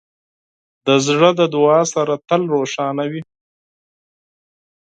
[1.07, 3.21] زړه د دعا سره تل روښانه وي.